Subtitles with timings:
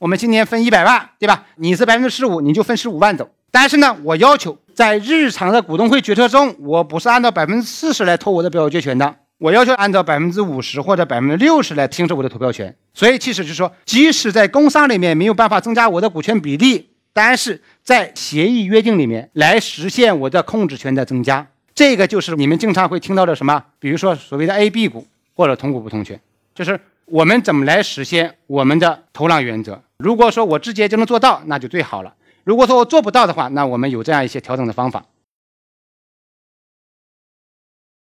[0.00, 1.44] 我们今年分一百万，对吧？
[1.56, 3.28] 你是百分之十五，你就分十五万走。
[3.50, 12.74] 但是呢，我要求在日常的股东会决策中，我不是按照百分之四十来投我的表决权的，我要求按照百分之五十或者百分之六十来行使我的投票权。
[12.94, 21.46] 所以其实就是说，即使在工商里面没有办法增加我的股权比例，但是在协议约定里面来实现我的控制权的增加。
[21.74, 26.18] 这个就是你们经常会听到的什么，比如说所谓的 A、B 股或者同股不同权，
[26.60, 29.82] 就是我们怎么来实现我们的投浪原则。
[29.96, 32.12] 如果说我直接就能做到，那就最好了。
[32.44, 35.02] 如果说我做不到的话，那我们有这样一些调整的方法。